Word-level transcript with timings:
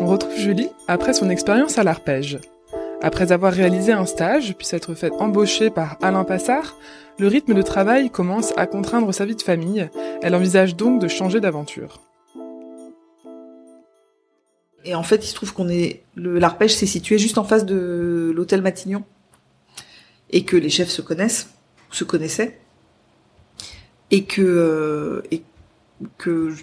On 0.00 0.06
retrouve 0.06 0.34
Julie 0.36 0.70
après 0.88 1.12
son 1.12 1.28
expérience 1.28 1.76
à 1.76 1.84
l'arpège. 1.84 2.38
Après 3.02 3.30
avoir 3.30 3.52
réalisé 3.52 3.92
un 3.92 4.06
stage, 4.06 4.54
puis 4.56 4.66
s'être 4.66 4.94
fait 4.94 5.12
embaucher 5.18 5.68
par 5.68 5.98
Alain 6.00 6.24
Passard, 6.24 6.78
le 7.18 7.28
rythme 7.28 7.52
de 7.52 7.60
travail 7.60 8.08
commence 8.08 8.54
à 8.56 8.66
contraindre 8.66 9.12
sa 9.12 9.26
vie 9.26 9.36
de 9.36 9.42
famille. 9.42 9.90
Elle 10.22 10.34
envisage 10.34 10.76
donc 10.76 10.98
de 10.98 11.08
changer 11.08 11.40
d'aventure. 11.40 12.00
Et 14.84 14.94
en 14.94 15.02
fait, 15.02 15.24
il 15.24 15.28
se 15.28 15.34
trouve 15.34 15.52
qu'on 15.52 15.68
est 15.68 16.02
l'arpège 16.16 16.74
s'est 16.74 16.86
situé 16.86 17.18
juste 17.18 17.36
en 17.36 17.44
face 17.44 17.66
de 17.66 18.32
l'hôtel 18.34 18.62
Matignon 18.62 19.04
et 20.30 20.44
que 20.44 20.56
les 20.56 20.70
chefs 20.70 20.88
se 20.88 21.02
connaissent, 21.02 21.50
se 21.90 22.04
connaissaient 22.04 22.58
et 24.10 24.24
que 24.24 24.42
euh, 24.42 25.22
que 26.18 26.54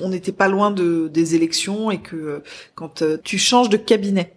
on 0.00 0.08
n'était 0.08 0.32
pas 0.32 0.48
loin 0.48 0.70
de 0.70 1.08
des 1.08 1.34
élections 1.34 1.90
et 1.90 2.00
que 2.00 2.42
quand 2.74 3.02
euh, 3.02 3.18
tu 3.22 3.38
changes 3.38 3.68
de 3.68 3.76
cabinet 3.76 4.34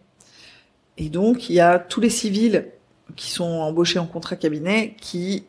et 0.98 1.10
donc 1.10 1.50
il 1.50 1.56
y 1.56 1.60
a 1.60 1.80
tous 1.80 2.02
les 2.02 2.10
civils 2.10 2.68
qui 3.16 3.32
sont 3.32 3.44
embauchés 3.44 4.00
en 4.00 4.06
contrat 4.06 4.36
cabinet 4.36 4.96
qui 5.00 5.46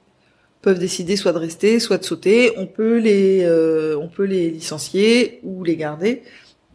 peuvent 0.63 0.79
décider 0.79 1.17
soit 1.17 1.33
de 1.33 1.39
rester, 1.39 1.81
soit 1.81 1.99
de 1.99 2.05
sauter. 2.05 2.53
On 2.57 2.67
peut 2.67 2.99
les 2.99 3.43
euh, 3.45 3.97
on 3.99 4.09
peut 4.09 4.25
les 4.25 4.51
licencier 4.51 5.41
ou 5.43 5.65
les 5.65 5.77
garder. 5.77 6.23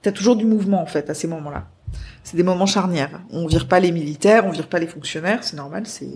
T'as 0.01 0.11
toujours 0.11 0.35
du 0.35 0.45
mouvement 0.45 0.81
en 0.81 0.85
fait 0.85 1.09
à 1.09 1.13
ces 1.13 1.27
moments-là. 1.27 1.67
C'est 2.23 2.37
des 2.37 2.43
moments 2.43 2.65
charnières. 2.65 3.21
On 3.29 3.45
vire 3.47 3.67
pas 3.67 3.79
les 3.79 3.91
militaires, 3.91 4.45
on 4.45 4.51
vire 4.51 4.67
pas 4.67 4.79
les 4.79 4.87
fonctionnaires, 4.87 5.43
c'est 5.43 5.55
normal, 5.55 5.85
c'est 5.85 6.09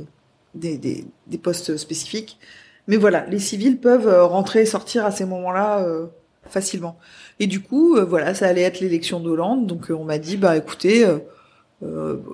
des, 0.56 0.78
des, 0.78 1.06
des 1.28 1.38
postes 1.38 1.78
spécifiques. 1.78 2.40
Mais 2.90 2.98
voilà, 2.98 3.24
les 3.28 3.38
civils 3.38 3.78
peuvent 3.78 4.08
euh, 4.08 4.26
rentrer 4.26 4.62
et 4.62 4.66
sortir 4.66 5.06
à 5.06 5.12
ces 5.12 5.24
moments-là 5.24 5.84
euh, 5.84 6.08
facilement. 6.50 6.98
Et 7.40 7.46
du 7.46 7.62
coup, 7.62 7.96
euh, 7.96 8.04
voilà, 8.04 8.34
ça 8.34 8.48
allait 8.48 8.64
être 8.64 8.80
l'élection 8.80 9.20
d'Hollande, 9.20 9.68
donc 9.68 9.92
on 9.92 10.04
m'a 10.04 10.18
dit, 10.18 10.38
bah 10.38 10.58
écoutez, 10.58 11.06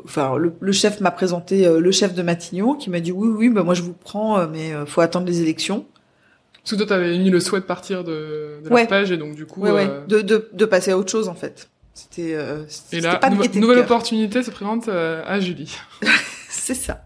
enfin 0.05 0.37
le, 0.37 0.71
chef 0.71 1.01
m'a 1.01 1.11
présenté 1.11 1.69
le 1.69 1.91
chef 1.91 2.13
de 2.13 2.23
Matignon, 2.23 2.75
qui 2.75 2.89
m'a 2.89 3.01
dit 3.01 3.11
oui, 3.11 3.27
oui, 3.27 3.49
bah 3.49 3.63
moi 3.63 3.73
je 3.73 3.81
vous 3.81 3.93
prends, 3.93 4.47
mais 4.47 4.71
faut 4.85 5.01
attendre 5.01 5.27
les 5.27 5.41
élections. 5.41 5.85
Parce 6.63 6.71
que 6.71 6.77
toi, 6.77 6.85
t'avais 6.85 7.17
mis 7.17 7.29
le 7.29 7.41
souhait 7.41 7.59
de 7.59 7.65
partir 7.65 8.05
de, 8.05 8.61
de 8.63 8.69
ouais. 8.69 8.87
et 9.11 9.17
donc 9.17 9.35
du 9.35 9.45
coup, 9.45 9.61
ouais, 9.61 9.71
ouais. 9.71 9.89
De, 10.07 10.21
de, 10.21 10.49
de 10.51 10.65
passer 10.65 10.91
à 10.91 10.97
autre 10.97 11.11
chose 11.11 11.27
en 11.27 11.35
fait. 11.35 11.69
C'était. 11.93 12.37
Et 12.93 13.01
là, 13.01 13.17
pas 13.17 13.29
nouvelle 13.29 13.79
opportunité 13.79 14.41
se 14.41 14.51
présente 14.51 14.87
à 14.87 15.37
Julie. 15.41 15.77
c'est 16.49 16.73
ça. 16.73 17.01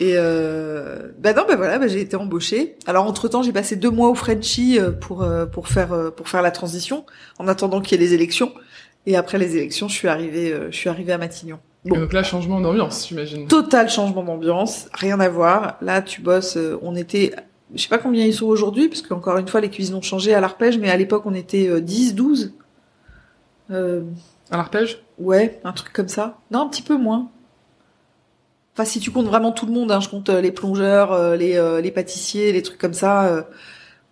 Et 0.00 0.14
euh, 0.16 1.12
bah 1.18 1.32
non, 1.32 1.44
bah 1.46 1.54
voilà, 1.56 1.78
bah 1.78 1.86
j'ai 1.86 2.00
été 2.00 2.16
embauchée. 2.16 2.76
Alors 2.86 3.06
entre 3.06 3.28
temps, 3.28 3.42
j'ai 3.42 3.52
passé 3.52 3.76
deux 3.76 3.90
mois 3.90 4.08
au 4.08 4.14
Frenchy 4.14 4.78
euh, 4.78 4.90
pour 4.90 5.22
euh, 5.22 5.46
pour 5.46 5.68
faire 5.68 5.92
euh, 5.92 6.10
pour 6.10 6.28
faire 6.28 6.42
la 6.42 6.50
transition, 6.50 7.06
en 7.38 7.46
attendant 7.46 7.80
qu'il 7.80 8.00
y 8.00 8.02
ait 8.02 8.06
les 8.06 8.14
élections. 8.14 8.52
Et 9.06 9.16
après 9.16 9.38
les 9.38 9.56
élections, 9.56 9.88
je 9.88 9.94
suis 9.94 10.08
arrivée 10.08 10.52
je 10.70 10.76
suis 10.76 10.88
arrivée 10.88 11.12
à 11.12 11.18
Matignon. 11.18 11.58
Bon. 11.84 11.98
donc 11.98 12.14
là, 12.14 12.22
changement 12.22 12.60
d'ambiance, 12.60 13.06
j'imagine. 13.08 13.46
Total 13.46 13.90
changement 13.90 14.24
d'ambiance, 14.24 14.88
rien 14.94 15.20
à 15.20 15.28
voir. 15.28 15.76
Là, 15.82 16.00
tu 16.00 16.22
bosses. 16.22 16.58
on 16.80 16.96
était, 16.96 17.34
je 17.74 17.82
sais 17.82 17.90
pas 17.90 17.98
combien 17.98 18.24
ils 18.24 18.32
sont 18.32 18.46
aujourd'hui, 18.46 18.88
parce 18.88 19.02
qu'encore 19.02 19.36
une 19.36 19.46
fois, 19.46 19.60
les 19.60 19.68
cuisines 19.68 19.94
ont 19.94 20.02
changé 20.02 20.32
à 20.32 20.40
l'arpège, 20.40 20.78
mais 20.78 20.88
à 20.88 20.96
l'époque, 20.96 21.24
on 21.26 21.34
était 21.34 21.82
10, 21.82 22.14
12. 22.14 22.54
Euh, 23.70 24.02
à 24.50 24.56
l'arpège? 24.56 25.02
Ouais, 25.18 25.60
un 25.64 25.72
truc 25.72 25.92
comme 25.92 26.08
ça. 26.08 26.38
Non, 26.50 26.62
un 26.62 26.68
petit 26.68 26.82
peu 26.82 26.96
moins. 26.96 27.30
Enfin, 28.74 28.84
si 28.84 28.98
tu 28.98 29.12
comptes 29.12 29.26
vraiment 29.26 29.52
tout 29.52 29.66
le 29.66 29.72
monde, 29.72 29.92
hein, 29.92 30.00
je 30.00 30.08
compte 30.08 30.30
euh, 30.30 30.40
les 30.40 30.50
plongeurs, 30.50 31.12
euh, 31.12 31.36
les, 31.36 31.56
euh, 31.56 31.80
les 31.80 31.92
pâtissiers, 31.92 32.52
les 32.52 32.62
trucs 32.62 32.78
comme 32.78 32.94
ça. 32.94 33.46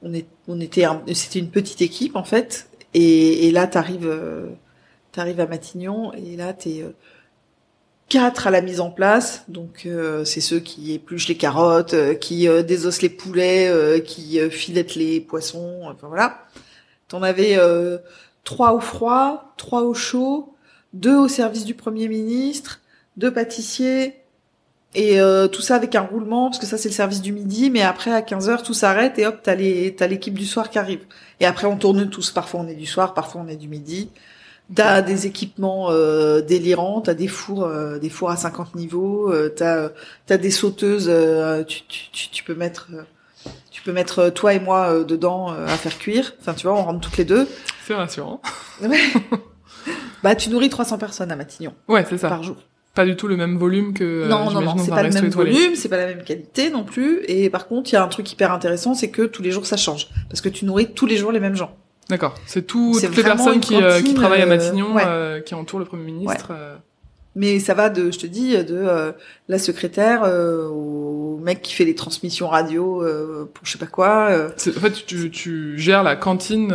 on 0.02 0.14
est, 0.14 0.26
on 0.46 0.60
était, 0.60 0.86
c'était 1.14 1.40
une 1.40 1.50
petite 1.50 1.82
équipe 1.82 2.14
en 2.16 2.24
fait. 2.24 2.68
Et, 2.94 3.48
et 3.48 3.50
là, 3.50 3.66
t'arrives, 3.66 4.10
t'arrives 5.12 5.40
à 5.40 5.46
Matignon 5.46 6.12
et 6.12 6.36
là, 6.36 6.52
t'es 6.52 6.84
quatre 8.08 8.46
à 8.46 8.50
la 8.50 8.60
mise 8.60 8.80
en 8.80 8.90
place. 8.90 9.44
Donc, 9.48 9.88
c'est 10.24 10.40
ceux 10.40 10.60
qui 10.60 10.92
épluchent 10.92 11.28
les 11.28 11.36
carottes, 11.36 11.96
qui 12.20 12.48
désossent 12.64 13.02
les 13.02 13.08
poulets, 13.08 14.02
qui 14.06 14.38
filettent 14.50 14.94
les 14.94 15.20
poissons. 15.20 15.82
Enfin 15.84 16.08
voilà. 16.08 16.44
T'en 17.08 17.22
avais 17.22 17.58
trois 18.44 18.74
au 18.74 18.80
froid, 18.80 19.54
trois 19.56 19.82
au 19.82 19.94
chaud, 19.94 20.54
deux 20.92 21.16
au 21.16 21.28
service 21.28 21.64
du 21.64 21.74
premier 21.74 22.08
ministre, 22.08 22.80
deux 23.16 23.32
pâtissiers, 23.32 24.21
et 24.94 25.20
euh, 25.20 25.48
tout 25.48 25.62
ça 25.62 25.76
avec 25.76 25.94
un 25.94 26.02
roulement, 26.02 26.50
parce 26.50 26.58
que 26.58 26.66
ça 26.66 26.76
c'est 26.76 26.90
le 26.90 26.94
service 26.94 27.22
du 27.22 27.32
midi, 27.32 27.70
mais 27.70 27.82
après 27.82 28.12
à 28.12 28.20
15h 28.20 28.62
tout 28.62 28.74
s'arrête 28.74 29.18
et 29.18 29.26
hop, 29.26 29.38
t'as 29.42 29.54
les 29.54 29.94
t'as 29.94 30.06
l'équipe 30.06 30.36
du 30.38 30.44
soir 30.44 30.68
qui 30.68 30.78
arrive. 30.78 31.00
Et 31.40 31.46
après 31.46 31.66
on 31.66 31.76
tourne 31.76 32.10
tous, 32.10 32.30
parfois 32.30 32.60
on 32.60 32.68
est 32.68 32.74
du 32.74 32.86
soir, 32.86 33.14
parfois 33.14 33.42
on 33.44 33.48
est 33.48 33.56
du 33.56 33.68
midi. 33.68 34.10
T'as 34.74 35.02
des 35.02 35.26
équipements 35.26 35.90
euh, 35.90 36.40
délirants, 36.40 37.00
t'as 37.00 37.14
des 37.14 37.28
fours, 37.28 37.64
euh, 37.64 37.98
des 37.98 38.10
fours 38.10 38.30
à 38.30 38.36
50 38.36 38.74
niveaux, 38.74 39.30
euh, 39.32 39.48
t'as 39.48 39.90
t'as 40.26 40.36
des 40.36 40.50
sauteuses, 40.50 41.08
euh, 41.08 41.64
tu, 41.64 41.82
tu, 41.88 42.30
tu, 42.30 42.44
peux 42.44 42.54
mettre 42.54 42.88
tu 43.70 43.82
peux 43.82 43.92
mettre 43.92 44.30
toi 44.30 44.54
et 44.54 44.60
moi 44.60 45.04
dedans 45.04 45.48
à 45.48 45.76
faire 45.76 45.98
cuire. 45.98 46.34
Enfin 46.40 46.54
tu 46.54 46.66
vois, 46.66 46.78
on 46.78 46.84
rentre 46.84 47.00
toutes 47.00 47.16
les 47.16 47.24
deux. 47.24 47.48
C'est 47.86 47.94
rassurant. 47.94 48.40
Bah 50.22 50.36
tu 50.36 50.50
nourris 50.50 50.68
300 50.68 50.98
personnes 50.98 51.32
à 51.32 51.36
Matignon. 51.36 51.74
Ouais, 51.88 52.06
c'est 52.08 52.16
ça. 52.16 52.28
Par 52.28 52.44
jour 52.44 52.56
pas 52.94 53.06
du 53.06 53.16
tout 53.16 53.26
le 53.26 53.36
même 53.36 53.56
volume 53.56 53.94
que 53.94 54.04
euh, 54.04 54.28
non 54.28 54.50
non 54.50 54.60
non 54.60 54.76
c'est 54.78 54.90
pas 54.90 55.02
le 55.02 55.10
même 55.10 55.30
volume 55.30 55.74
c'est 55.74 55.88
pas 55.88 55.96
la 55.96 56.06
même 56.06 56.22
qualité 56.22 56.70
non 56.70 56.84
plus. 56.84 57.22
Et 57.26 57.50
par 57.50 57.66
contre 57.68 57.90
il 57.90 57.94
y 57.94 57.96
a 57.96 58.04
un 58.04 58.08
truc 58.08 58.30
hyper 58.30 58.52
intéressant 58.52 58.94
c'est 58.94 59.10
que 59.10 59.22
tous 59.22 59.42
les 59.42 59.50
jours 59.50 59.66
ça 59.66 59.76
change. 59.76 60.08
Parce 60.28 60.40
que 60.40 60.48
tu 60.48 60.64
nourris 60.64 60.92
tous 60.92 61.06
les 61.06 61.16
jours 61.16 61.32
les 61.32 61.40
mêmes 61.40 61.56
gens. 61.56 61.76
D'accord. 62.08 62.34
C'est 62.46 62.66
tout, 62.66 62.98
toutes 63.00 63.16
les 63.16 63.22
personnes 63.22 63.60
qui, 63.60 63.76
euh, 63.76 64.02
qui 64.02 64.12
travaillent 64.14 64.42
à 64.42 64.46
Matignon 64.46 64.96
euh, 64.98 65.40
qui 65.40 65.54
entourent 65.54 65.78
le 65.78 65.84
premier 65.86 66.04
ministre 66.04 66.52
mais 67.34 67.60
ça 67.60 67.74
va 67.74 67.88
de, 67.88 68.10
je 68.10 68.18
te 68.18 68.26
dis, 68.26 68.52
de 68.52 68.76
euh, 68.76 69.12
la 69.48 69.58
secrétaire 69.58 70.22
euh, 70.24 70.68
au 70.68 71.21
mec 71.42 71.62
qui 71.62 71.74
fait 71.74 71.84
les 71.84 71.94
transmissions 71.94 72.48
radio 72.48 73.02
euh, 73.02 73.50
pour 73.52 73.66
je 73.66 73.72
sais 73.72 73.78
pas 73.78 73.86
quoi. 73.86 74.28
Euh. 74.30 74.50
En 74.50 74.80
fait, 74.80 75.06
tu, 75.06 75.30
tu 75.30 75.78
gères 75.78 76.02
la 76.02 76.16
cantine. 76.16 76.74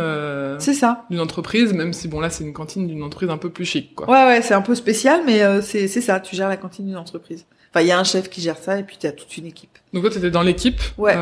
c'est 0.58 0.74
ça. 0.74 1.04
D'une 1.10 1.20
entreprise, 1.20 1.72
même 1.72 1.92
si 1.92 2.08
bon 2.08 2.20
là 2.20 2.30
c'est 2.30 2.44
une 2.44 2.52
cantine 2.52 2.86
d'une 2.86 3.02
entreprise 3.02 3.30
un 3.30 3.38
peu 3.38 3.50
plus 3.50 3.64
chic, 3.64 3.94
quoi. 3.94 4.08
Ouais, 4.08 4.24
ouais, 4.24 4.42
c'est 4.42 4.54
un 4.54 4.62
peu 4.62 4.74
spécial, 4.74 5.22
mais 5.26 5.42
c'est 5.62 5.88
c'est 5.88 6.00
ça. 6.00 6.20
Tu 6.20 6.36
gères 6.36 6.48
la 6.48 6.56
cantine 6.56 6.86
d'une 6.86 6.96
entreprise. 6.96 7.44
Enfin, 7.70 7.82
il 7.82 7.88
y 7.88 7.92
a 7.92 7.98
un 7.98 8.04
chef 8.04 8.30
qui 8.30 8.40
gère 8.40 8.56
ça, 8.56 8.78
et 8.78 8.82
puis 8.82 8.96
tu 8.98 9.06
as 9.06 9.12
toute 9.12 9.36
une 9.36 9.44
équipe. 9.44 9.78
Donc 9.92 10.02
toi, 10.02 10.10
t'étais 10.10 10.30
dans 10.30 10.42
l'équipe. 10.42 10.80
Ouais. 10.96 11.14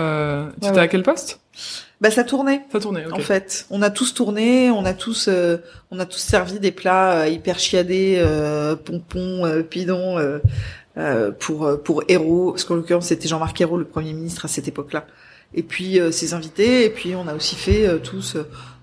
tu 0.61 0.69
étais 0.69 0.79
à 0.79 0.89
quel 0.89 1.03
poste? 1.03 1.41
Bah 2.01 2.11
ça 2.11 2.25
tournait. 2.25 2.63
Ça 2.71 2.79
tournait. 2.79 3.07
En 3.11 3.21
fait, 3.21 3.67
on 3.71 3.81
a 3.81 3.89
tous 3.89 4.13
tourné, 4.13 4.71
on 4.71 4.85
a 4.85 4.93
tous, 4.93 5.29
euh, 5.29 5.57
on 5.91 5.99
a 5.99 6.05
tous 6.05 6.19
servi 6.19 6.61
des 6.61 6.71
plats 6.71 7.23
euh, 7.23 7.29
hyper 7.29 7.59
chiadés, 7.59 8.17
euh, 8.19 8.77
pompons, 8.77 9.47
euh, 9.47 9.63
pidons 9.63 10.19
pour 11.39 11.83
pour 11.83 12.03
Hérault, 12.09 12.53
parce 12.53 12.65
qu'en 12.65 12.77
l'occurrence 12.77 13.07
c'était 13.07 13.29
Jean-Marc 13.29 13.61
Hérault, 13.61 13.77
le 13.79 13.85
premier 13.85 14.13
ministre 14.13 14.45
à 14.47 14.49
cette 14.49 14.67
époque-là. 14.69 15.07
Et 15.55 15.63
puis 15.63 16.01
ses 16.11 16.35
invités, 16.35 16.85
et 16.85 16.91
puis 16.91 17.15
on 17.15 17.29
a 17.29 17.35
aussi 17.35 17.55
fait 17.55 18.01
tous 18.01 18.37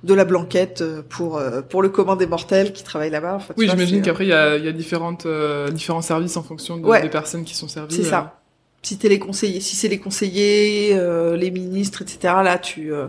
de 0.04 0.14
la 0.14 0.24
blanquette 0.24 0.84
pour 1.10 1.42
pour 1.70 1.82
le 1.82 1.90
commun 1.90 2.16
des 2.16 2.28
mortels 2.28 2.72
qui 2.72 2.84
travaillent 2.84 3.10
là-bas. 3.10 3.40
oui, 3.58 3.68
j'imagine 3.70 4.02
qu'après 4.02 4.26
il 4.26 4.30
y 4.30 4.34
a, 4.34 4.58
y 4.58 4.68
a 4.68 4.72
différentes 4.72 5.28
différents 5.72 6.02
services 6.02 6.38
en 6.38 6.44
fonction 6.44 6.78
de, 6.78 7.02
des 7.02 7.10
personnes 7.10 7.44
qui 7.44 7.56
sont 7.56 7.68
servies. 7.68 7.96
C'est 7.96 8.04
ça 8.04 8.40
si 8.84 8.98
t'es 8.98 9.10
les 9.10 9.20
conseillers, 9.20 9.62
si 9.62 9.76
c'est 9.76 9.88
les 9.88 9.98
conseillers, 9.98 10.92
euh, 10.94 11.36
les 11.36 11.50
ministres, 11.50 12.02
etc. 12.04 12.36
Là, 12.44 12.60
tu 12.60 12.94
euh, 12.94 13.08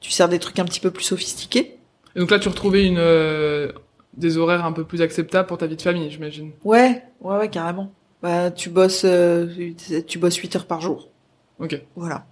tu 0.00 0.10
sers 0.10 0.28
des 0.28 0.38
trucs 0.38 0.58
un 0.58 0.64
petit 0.64 0.80
peu 0.80 0.90
plus 0.90 1.04
sophistiqués. 1.04 1.78
Et 2.14 2.20
donc 2.20 2.30
là, 2.30 2.38
tu 2.38 2.48
retrouvais 2.48 2.86
une 2.86 2.98
euh, 2.98 3.72
des 4.16 4.36
horaires 4.36 4.64
un 4.64 4.72
peu 4.72 4.84
plus 4.84 5.02
acceptables 5.02 5.48
pour 5.48 5.58
ta 5.58 5.66
vie 5.66 5.76
de 5.76 5.82
famille, 5.82 6.10
j'imagine. 6.10 6.52
Ouais, 6.64 7.02
ouais, 7.20 7.38
ouais, 7.38 7.48
carrément. 7.48 7.92
Bah, 8.26 8.50
tu 8.50 8.70
bosses, 8.70 9.06
tu 10.06 10.18
bosses 10.18 10.36
8 10.36 10.56
heures 10.56 10.66
par 10.66 10.80
jour. 10.80 11.08
Ok. 11.60 11.80
Voilà. 11.94 12.26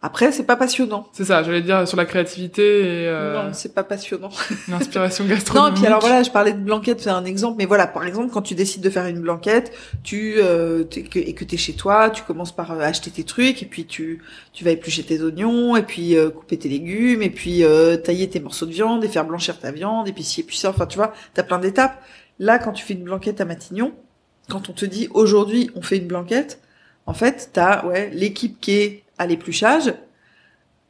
Après, 0.00 0.30
c'est 0.30 0.44
pas 0.44 0.54
passionnant. 0.54 1.08
C'est 1.12 1.24
ça, 1.24 1.42
j'allais 1.42 1.60
dire 1.60 1.86
sur 1.88 1.96
la 1.96 2.04
créativité 2.04 2.62
et... 2.62 3.08
Euh... 3.08 3.34
Non, 3.34 3.52
c'est 3.52 3.74
pas 3.74 3.82
passionnant. 3.82 4.28
L'inspiration 4.68 5.24
gastronomique. 5.24 5.70
non, 5.72 5.76
et 5.76 5.80
puis 5.80 5.86
alors 5.86 6.00
voilà, 6.00 6.22
je 6.22 6.30
parlais 6.30 6.52
de 6.52 6.60
blanquette, 6.60 7.00
c'est 7.00 7.10
un 7.10 7.24
exemple, 7.24 7.56
mais 7.58 7.66
voilà, 7.66 7.88
par 7.88 8.06
exemple, 8.06 8.30
quand 8.32 8.42
tu 8.42 8.54
décides 8.54 8.80
de 8.80 8.90
faire 8.90 9.06
une 9.06 9.20
blanquette, 9.20 9.72
tu 10.04 10.36
euh, 10.38 10.84
que, 10.84 11.18
et 11.18 11.34
que 11.34 11.44
t'es 11.44 11.56
chez 11.56 11.72
toi, 11.72 12.10
tu 12.10 12.22
commences 12.22 12.54
par 12.54 12.70
euh, 12.70 12.80
acheter 12.80 13.10
tes 13.10 13.24
trucs, 13.24 13.60
et 13.64 13.66
puis 13.66 13.86
tu 13.86 14.22
tu 14.52 14.64
vas 14.64 14.70
éplucher 14.70 15.02
tes 15.02 15.20
oignons, 15.20 15.74
et 15.74 15.82
puis 15.82 16.16
euh, 16.16 16.30
couper 16.30 16.58
tes 16.58 16.68
légumes, 16.68 17.22
et 17.22 17.30
puis 17.30 17.64
euh, 17.64 17.96
tailler 17.96 18.30
tes 18.30 18.38
morceaux 18.38 18.66
de 18.66 18.72
viande, 18.72 19.02
et 19.02 19.08
faire 19.08 19.24
blanchir 19.24 19.58
ta 19.58 19.72
viande, 19.72 20.06
et 20.06 20.12
puis 20.12 20.22
ci 20.22 20.42
et 20.42 20.44
puis 20.44 20.56
ça, 20.56 20.70
enfin 20.70 20.86
tu 20.86 20.96
vois, 20.96 21.12
t'as 21.34 21.42
plein 21.42 21.58
d'étapes. 21.58 22.00
Là, 22.38 22.60
quand 22.60 22.70
tu 22.70 22.84
fais 22.84 22.94
une 22.94 23.02
blanquette 23.02 23.40
à 23.40 23.44
Matignon, 23.44 23.92
quand 24.48 24.68
on 24.68 24.72
te 24.72 24.84
dit 24.84 25.08
aujourd'hui 25.12 25.70
on 25.74 25.82
fait 25.82 25.98
une 25.98 26.06
blanquette, 26.06 26.60
en 27.06 27.14
fait, 27.14 27.50
t'as 27.52 27.86
ouais 27.86 28.10
l'équipe 28.12 28.60
qui 28.60 28.72
est 28.72 29.02
à 29.16 29.26
l'épluchage. 29.26 29.94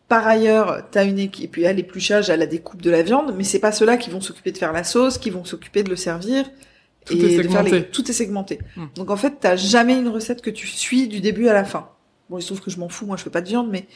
Par 0.08 0.26
ailleurs, 0.26 0.88
tu 0.90 0.98
as 0.98 1.04
une 1.04 1.18
équipe, 1.18 1.52
puis 1.52 1.66
à 1.66 1.72
l'épluchage, 1.72 2.30
à 2.30 2.36
la 2.36 2.46
découpe 2.46 2.80
de 2.80 2.90
la 2.90 3.02
viande, 3.02 3.34
mais 3.36 3.44
c'est 3.44 3.58
pas 3.58 3.72
ceux-là 3.72 3.98
qui 3.98 4.08
vont 4.08 4.22
s'occuper 4.22 4.52
de 4.52 4.58
faire 4.58 4.72
la 4.72 4.82
sauce, 4.82 5.18
qui 5.18 5.28
vont 5.28 5.44
s'occuper 5.44 5.82
de 5.82 5.90
le 5.90 5.96
servir. 5.96 6.50
Tout 7.04 7.14
et 7.14 7.34
est 7.34 7.36
segmenté. 7.36 7.70
Les... 7.70 7.84
Tout 7.84 8.10
est 8.10 8.14
segmenté. 8.14 8.58
Hmm. 8.76 8.86
Donc 8.94 9.10
en 9.10 9.16
fait, 9.16 9.34
t'as 9.40 9.56
jamais 9.56 9.98
une 9.98 10.08
recette 10.08 10.40
que 10.40 10.50
tu 10.50 10.66
suis 10.66 11.08
du 11.08 11.20
début 11.20 11.48
à 11.48 11.52
la 11.52 11.64
fin. 11.64 11.90
Bon, 12.30 12.38
il 12.38 12.42
se 12.42 12.48
trouve 12.48 12.60
que 12.60 12.70
je 12.70 12.78
m'en 12.78 12.88
fous, 12.88 13.06
moi 13.06 13.16
je 13.16 13.22
fais 13.22 13.30
pas 13.30 13.40
de 13.40 13.48
viande, 13.48 13.70
mais 13.70 13.86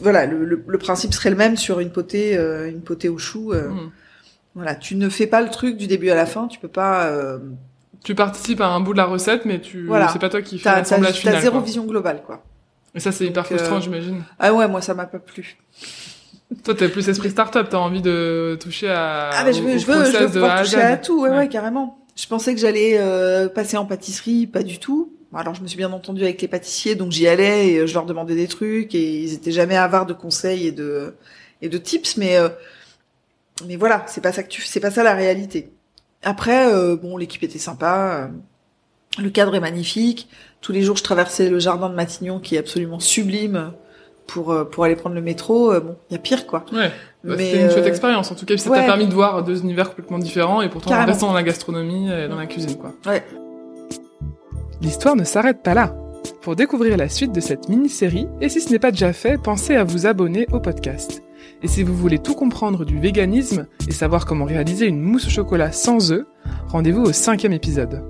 voilà, 0.00 0.26
le, 0.26 0.44
le, 0.44 0.78
principe 0.78 1.12
serait 1.12 1.30
le 1.30 1.36
même 1.36 1.56
sur 1.56 1.80
une 1.80 1.90
potée, 1.90 2.36
euh, 2.36 2.68
une 2.68 2.80
potée 2.80 3.08
au 3.08 3.18
chou. 3.18 3.52
Euh, 3.52 3.68
hmm. 3.68 3.90
Voilà, 4.54 4.74
tu 4.74 4.96
ne 4.96 5.08
fais 5.08 5.26
pas 5.26 5.42
le 5.42 5.50
truc 5.50 5.76
du 5.76 5.86
début 5.86 6.10
à 6.10 6.14
la 6.14 6.26
fin. 6.26 6.48
Tu 6.48 6.58
peux 6.58 6.68
pas. 6.68 7.06
Euh... 7.08 7.38
Tu 8.06 8.14
participes 8.14 8.60
à 8.60 8.68
un 8.68 8.78
bout 8.78 8.92
de 8.92 8.98
la 8.98 9.04
recette, 9.04 9.44
mais 9.46 9.60
tu. 9.60 9.84
Voilà. 9.88 10.06
C'est 10.12 10.20
pas 10.20 10.28
toi 10.28 10.40
qui 10.40 10.58
fais 10.58 10.64
T'as 10.70 10.76
l'assemblage 10.76 11.14
t'as- 11.14 11.18
final. 11.18 11.34
t'as 11.34 11.40
zéro 11.40 11.56
quoi. 11.56 11.66
vision 11.66 11.84
globale, 11.84 12.22
quoi. 12.24 12.40
Et 12.94 13.00
ça, 13.00 13.10
c'est 13.10 13.26
hyper 13.26 13.42
euh, 13.42 13.56
frustrant, 13.56 13.80
j'imagine. 13.80 14.22
Ah 14.38 14.54
ouais, 14.54 14.68
moi 14.68 14.80
ça 14.80 14.94
m'a 14.94 15.06
pas 15.06 15.18
plu. 15.18 15.56
Toi, 16.62 16.76
t'es 16.76 16.88
plus 16.88 17.08
esprit 17.08 17.30
start-up, 17.30 17.66
t'as 17.68 17.78
envie 17.78 18.00
de 18.02 18.56
toucher 18.62 18.88
à. 18.90 19.30
Ah 19.32 19.42
mais 19.44 19.52
je 19.52 19.60
veux, 19.60 19.74
au 19.74 19.78
je 19.78 19.86
veux, 19.86 20.04
je 20.04 20.16
veux 20.18 20.26
pouvoir 20.30 20.58
à 20.58 20.62
toucher 20.62 20.76
à 20.80 20.96
tout, 20.96 21.20
ouais, 21.20 21.30
Ouais. 21.30 21.36
ouais, 21.36 21.48
carrément. 21.48 21.98
Je 22.14 22.28
pensais 22.28 22.54
que 22.54 22.60
j'allais 22.60 22.96
euh, 22.96 23.48
passer 23.48 23.76
en 23.76 23.86
pâtisserie, 23.86 24.46
pas 24.46 24.62
du 24.62 24.78
tout. 24.78 25.12
Bon, 25.32 25.38
Alors 25.38 25.54
je 25.56 25.60
me 25.62 25.66
suis 25.66 25.76
bien 25.76 25.92
entendu 25.92 26.22
avec 26.22 26.40
les 26.40 26.46
pâtissiers, 26.46 26.94
donc 26.94 27.10
j'y 27.10 27.26
allais 27.26 27.70
et 27.72 27.78
euh, 27.80 27.86
je 27.88 27.94
leur 27.94 28.06
demandais 28.06 28.36
des 28.36 28.46
trucs 28.46 28.94
et 28.94 29.18
ils 29.24 29.34
étaient 29.34 29.50
jamais 29.50 29.76
avares 29.76 30.06
de 30.06 30.12
conseils 30.12 30.68
et 30.68 30.72
de 30.72 31.16
et 31.60 31.68
de 31.68 31.76
tips, 31.76 32.16
mais 32.18 32.36
euh, 32.36 32.48
mais 33.66 33.74
voilà, 33.74 34.04
c'est 34.06 34.20
pas 34.20 34.30
ça 34.30 34.44
que 34.44 34.48
tu, 34.48 34.62
c'est 34.62 34.78
pas 34.80 34.92
ça 34.92 35.02
la 35.02 35.14
réalité. 35.14 35.72
Après, 36.22 36.72
euh, 36.72 36.96
bon, 36.96 37.16
l'équipe 37.16 37.42
était 37.42 37.58
sympa, 37.58 38.28
euh, 39.18 39.22
le 39.22 39.30
cadre 39.30 39.54
est 39.54 39.60
magnifique. 39.60 40.28
Tous 40.60 40.72
les 40.72 40.82
jours, 40.82 40.96
je 40.96 41.02
traversais 41.02 41.48
le 41.48 41.58
jardin 41.58 41.88
de 41.88 41.94
Matignon 41.94 42.40
qui 42.40 42.56
est 42.56 42.58
absolument 42.58 43.00
sublime 43.00 43.72
pour 44.26 44.50
euh, 44.50 44.64
pour 44.64 44.84
aller 44.84 44.96
prendre 44.96 45.14
le 45.14 45.22
métro. 45.22 45.72
Euh, 45.72 45.80
bon, 45.80 45.96
il 46.10 46.14
y 46.14 46.16
a 46.16 46.18
pire 46.18 46.46
quoi. 46.46 46.64
Ouais. 46.72 46.90
Bah, 47.22 47.34
Mais, 47.36 47.50
C'était 47.50 47.64
une 47.64 47.70
chouette 47.70 47.86
expérience. 47.86 48.30
En 48.30 48.34
tout 48.34 48.46
cas, 48.46 48.54
puis 48.54 48.62
ça 48.62 48.70
ouais. 48.70 48.80
t'a 48.80 48.86
permis 48.86 49.06
de 49.06 49.14
voir 49.14 49.44
deux 49.44 49.60
univers 49.60 49.90
complètement 49.90 50.18
différents 50.18 50.62
et 50.62 50.68
pourtant 50.68 50.94
en 50.94 51.06
restant 51.06 51.28
dans 51.28 51.34
la 51.34 51.42
gastronomie 51.42 52.10
et 52.10 52.28
dans 52.28 52.36
la 52.36 52.46
cuisine, 52.46 52.76
quoi. 52.76 52.92
Ouais. 53.06 53.24
L'histoire 54.82 55.16
ne 55.16 55.24
s'arrête 55.24 55.62
pas 55.62 55.74
là. 55.74 55.94
Pour 56.46 56.54
découvrir 56.54 56.96
la 56.96 57.08
suite 57.08 57.32
de 57.32 57.40
cette 57.40 57.68
mini-série, 57.68 58.28
et 58.40 58.48
si 58.48 58.60
ce 58.60 58.70
n'est 58.70 58.78
pas 58.78 58.92
déjà 58.92 59.12
fait, 59.12 59.36
pensez 59.36 59.74
à 59.74 59.82
vous 59.82 60.06
abonner 60.06 60.46
au 60.52 60.60
podcast. 60.60 61.24
Et 61.60 61.66
si 61.66 61.82
vous 61.82 61.96
voulez 61.96 62.20
tout 62.20 62.36
comprendre 62.36 62.84
du 62.84 63.00
véganisme 63.00 63.66
et 63.88 63.92
savoir 63.92 64.26
comment 64.26 64.44
réaliser 64.44 64.86
une 64.86 65.00
mousse 65.00 65.26
au 65.26 65.30
chocolat 65.30 65.72
sans 65.72 66.12
œufs, 66.12 66.24
rendez-vous 66.68 67.02
au 67.02 67.12
cinquième 67.12 67.52
épisode. 67.52 68.00